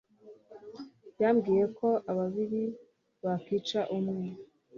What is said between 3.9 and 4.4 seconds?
umwe.